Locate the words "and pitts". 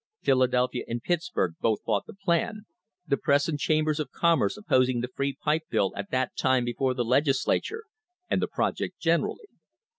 0.87-1.29